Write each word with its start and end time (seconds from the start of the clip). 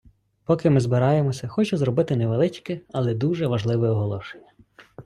Поки 0.45 0.69
ми 0.69 0.79
збираємося, 0.79 1.47
хочу 1.47 1.77
зробити 1.77 2.15
невеличке, 2.15 2.81
але 2.93 3.13
дуже 3.13 3.47
важливе 3.47 3.89
оголошення. 3.89 4.51